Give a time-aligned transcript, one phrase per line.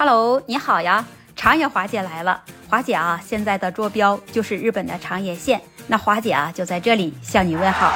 [0.00, 1.04] Hello，你好呀，
[1.34, 2.40] 长野华姐来了。
[2.68, 7.92] 华姐啊，现在的坐标就是日本的长野县，那华姐啊就在这里向你问好。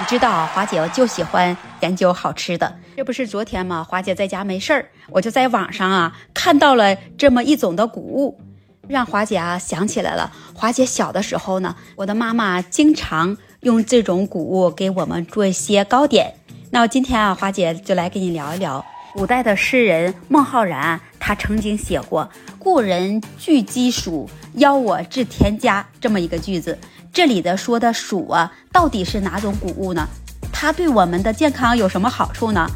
[0.00, 3.86] 你知道华姐就喜欢研究好吃的，这不是昨天吗？
[3.88, 8.40] 华姐在家没事儿，我就在网上啊看到了这么一种的谷物，
[8.88, 10.32] 让华姐啊想起来了。
[10.56, 16.34] 华姐小的时候呢，我的妈妈经常用这种谷物给我们做一些糕点。
[16.72, 18.84] 那今天啊，华姐就来跟你聊一聊。
[19.14, 22.28] 古代的诗人孟浩然，他曾经写过
[22.58, 26.78] “故人具鸡黍，邀我至田家”这么一个句子。
[27.12, 30.06] 这里的说的黍啊，到底是哪种谷物呢？
[30.52, 32.68] 它对我们的健康有什么好处呢？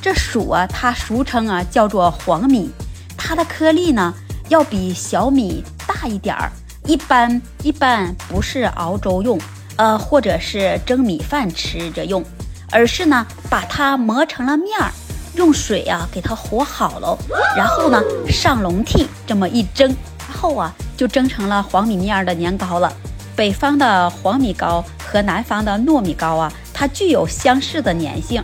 [0.00, 2.70] 这黍啊，它俗称啊叫做黄米，
[3.16, 4.14] 它的颗粒呢
[4.48, 6.52] 要比小米大一点儿。
[6.84, 9.38] 一般一般不是熬粥用，
[9.76, 12.24] 呃，或者是蒸米饭吃着用，
[12.70, 14.90] 而是呢把它磨成了面儿。
[15.34, 17.16] 用水啊给它和好了，
[17.56, 19.88] 然后呢上笼屉这么一蒸，
[20.28, 22.92] 然后啊就蒸成了黄米面的年糕了。
[23.36, 28.42] 北方的黄米糕和南方的糯米糕啊，它具有相似的粘性，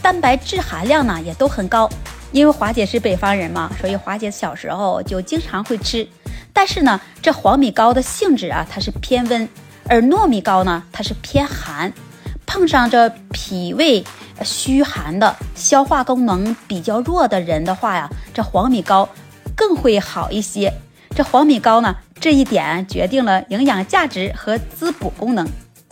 [0.00, 1.90] 蛋白质含量呢也都很高。
[2.32, 6.06] 因为华姐是北方人嘛，所以华姐小时候就经常会吃。
[6.52, 9.48] 但是呢，这黄米糕的性质啊它是偏温，
[9.88, 11.92] 而糯米糕呢它是偏寒，
[12.46, 14.04] 碰上这脾胃。
[14.42, 19.08] 虚寒的、消化功能比较弱的人的话呀，这黄米糕
[19.54, 20.72] 更会好一些。
[21.14, 25.48] 这黄米糕呢，这一点决定了营养价值和滋补功能。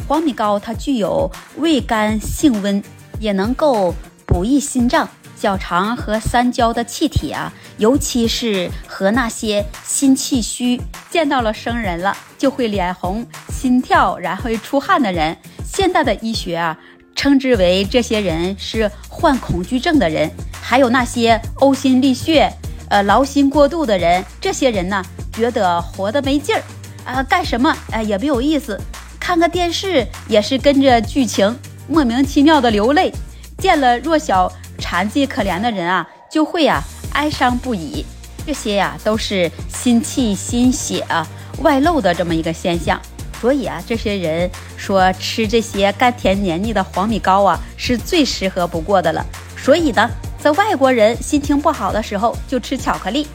[0.06, 2.82] 黄米糕它具有味甘性温，
[3.18, 3.94] 也能够
[4.26, 10.78] 补益心脏、小肠和三焦的气体啊，尤其是和那些心气虚、
[11.08, 15.34] 见到了生人了就会脸红、心跳然后出汗的人，
[15.64, 16.78] 现代的医学啊。
[17.25, 20.30] 称之为这些人是患恐惧症的人，
[20.61, 22.53] 还有那些呕心沥血、
[22.91, 24.22] 呃劳心过度的人。
[24.42, 26.62] 这些人呢，觉得活得没劲儿，
[27.02, 28.78] 啊，干什么哎也没有意思，
[29.19, 31.58] 看个电视也是跟着剧情，
[31.89, 33.11] 莫名其妙的流泪。
[33.57, 36.83] 见了弱小、残疾、可怜的人啊，就会啊
[37.14, 38.05] 哀伤不已。
[38.46, 41.27] 这些呀，都是心气、心血啊
[41.63, 43.01] 外露的这么一个现象。
[43.44, 49.22] 所以啊，这些人说吃这些甘甜黏腻的黄米糕啊，是最适合不过的了。
[49.55, 53.28] 所以呢，在外国人心情不好的时候就吃巧克力。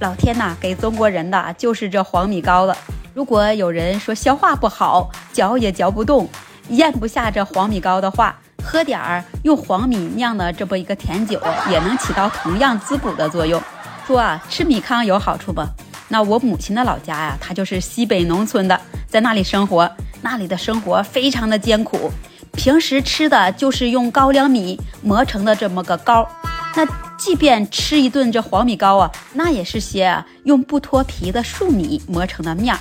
[0.00, 2.76] 老天呐，给中国人的就是这黄米糕了。
[3.14, 6.28] 如果有人说消化不好，嚼也嚼不动，
[6.68, 13.58] 咽不下这黄米糕的话，喝点儿用黄米酿的这么一个甜酒，也能起到同样滋补的作用。
[14.06, 15.62] 说啊，吃米糠有好处不？
[16.08, 18.80] 那我母亲的老家呀，它就是西北农村的。
[19.08, 19.90] 在那里生活，
[20.22, 22.10] 那里的生活非常的艰苦，
[22.52, 26.28] 平时吃的就是用高粱米磨成的这么个糕。
[26.76, 26.84] 那
[27.16, 32.80] 即便吃一顿这黄米糕啊，那也是些用不脱皮的粟米磨成的面儿，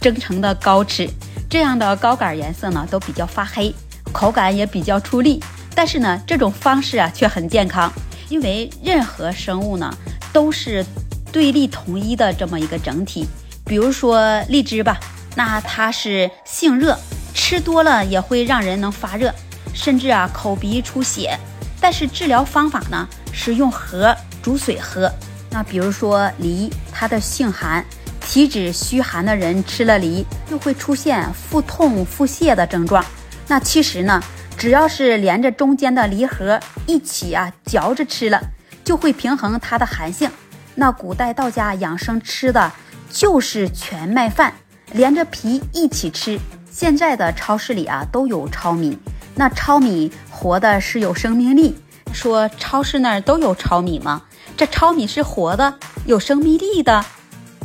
[0.00, 1.08] 蒸成的糕吃。
[1.50, 3.74] 这样的糕杆颜色呢都比较发黑，
[4.12, 5.42] 口感也比较出力。
[5.74, 7.92] 但是呢，这种方式啊却很健康，
[8.28, 9.92] 因为任何生物呢
[10.32, 10.86] 都是
[11.32, 13.26] 对立统一的这么一个整体。
[13.64, 15.00] 比如说荔枝吧。
[15.34, 16.94] 那它是性热，
[17.32, 19.32] 吃多了也会让人能发热，
[19.72, 21.34] 甚至啊口鼻出血。
[21.80, 25.10] 但是治疗方法呢是用核煮水喝。
[25.48, 27.82] 那比如说梨，它的性寒，
[28.20, 33.02] 体质虚寒的人吃了梨就会出现腹痛、腹泻的症状。
[33.48, 34.22] 那其实呢，
[34.58, 38.38] 只要是连着中间的梨核一起啊嚼着吃了，
[38.84, 40.30] 就会平衡它的寒性。
[40.74, 42.72] 那古代道家养生吃的
[43.10, 44.54] 就是全麦饭。
[44.92, 46.38] 连着皮一起吃。
[46.70, 48.98] 现在的超市里啊都有糙米，
[49.34, 51.74] 那糙米活的是有生命力。
[52.12, 54.22] 说超市那儿都有糙米吗？
[54.54, 57.02] 这糙米是活的，有生命力的。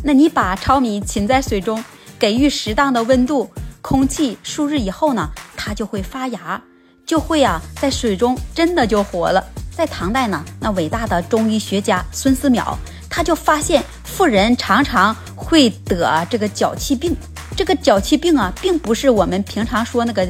[0.03, 1.83] 那你把糙米浸在水中，
[2.17, 3.51] 给予适当的温度、
[3.81, 6.61] 空气，数日以后呢，它就会发芽，
[7.05, 9.45] 就会啊在水中真的就活了。
[9.75, 12.73] 在唐代呢，那伟大的中医学家孙思邈，
[13.17, 15.15] 他就发现妇人常常。
[15.35, 17.15] 会得这个脚气病，
[17.55, 20.27] 这个脚气病啊，并不是我们平常说那个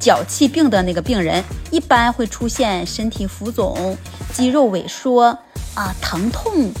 [0.00, 3.96] 脚气病的那个病人，一般会出现身体浮肿、
[4.32, 5.26] 肌肉萎缩
[5.74, 6.72] 啊、疼痛、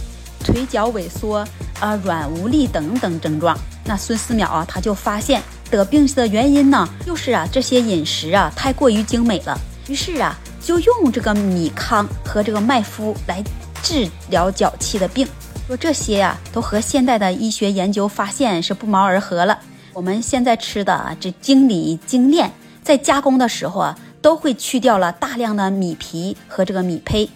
[0.42, 1.46] 腿脚萎缩
[1.78, 3.56] 啊、软无力等等症状。
[3.84, 9.56] 那孙思邈啊，他就发现得病的原因呢，就是啊这些饮食啊太过于精美了，
[9.86, 13.44] 于是啊就用这个米糠和这个麦麸来
[13.80, 15.28] 治疗脚气的病。
[15.66, 19.58] 说这些呀，都和现代的医学研究发现是不谋而合了。
[19.92, 22.52] 我们现在吃的这精米精炼，
[22.84, 27.28] 在加工的时候啊，都会去掉了大量的米皮和这个米胚，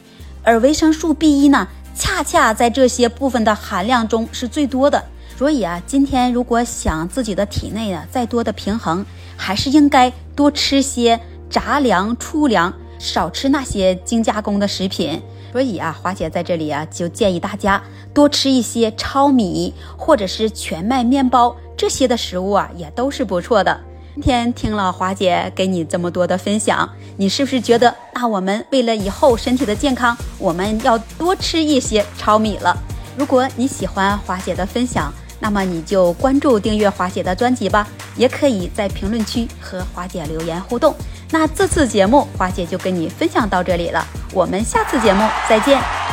[0.44, 1.66] 而维生素 B 一呢，
[1.96, 5.04] 恰恰在这些部分的含量中是最多的。
[5.36, 9.04] 所以啊，今天如果想自己的体内啊再多的平衡，
[9.36, 11.18] 还是应该多吃些
[11.50, 15.20] 杂粮、粗粮，少吃那些精加工的食品。
[15.50, 17.82] 所以啊，华姐在这里啊就建议大家
[18.14, 23.80] 多吃一些糙米或者是全麦面包这些的食物啊，也都是不错的。
[24.14, 32.76] 今天听了华姐给你这么多的分享，你是不是觉得那我们为了以后身体的健康，我们要多吃一些糙米了？
[33.16, 40.94] 如果你喜欢华姐的分享，那么你就关注订阅华姐的专辑吧，也可以在评论区和华姐留言互动。
[41.30, 46.09] 那这次节目华姐就跟你分享到这里了，我们下次节目再见。